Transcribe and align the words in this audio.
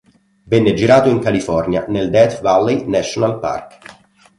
Venne 0.45 0.73
girato 0.73 1.09
in 1.09 1.19
California, 1.19 1.85
nel 1.87 2.09
Death 2.09 2.41
Valley 2.41 2.87
National 2.89 3.37
Park. 3.37 3.77